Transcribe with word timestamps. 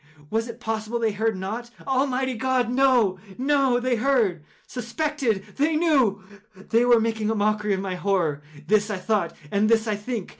Was 0.31 0.47
it 0.47 0.59
possible 0.59 0.97
they 0.97 1.11
heard 1.11 1.37
not? 1.37 1.69
Almighty 1.85 2.33
God!—no, 2.33 3.19
no! 3.37 3.79
They 3.79 3.97
heard!—they 3.97 4.41
suspected!—they 4.65 5.75
knew!—they 5.75 6.85
were 6.85 6.99
making 6.99 7.29
a 7.29 7.35
mockery 7.35 7.75
of 7.75 7.81
my 7.81 7.93
horror!—this 7.93 8.89
I 8.89 8.97
thought, 8.97 9.35
and 9.51 9.69
this 9.69 9.85
I 9.87 9.95
think. 9.95 10.29